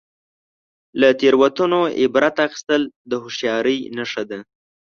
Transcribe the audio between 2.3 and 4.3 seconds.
اخیستل د هوښیارۍ نښه